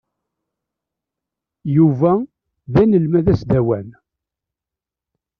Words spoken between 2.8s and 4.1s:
anelmad asdawan.